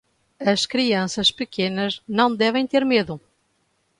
[0.51, 3.21] As crianças pequenas não devem ter medo.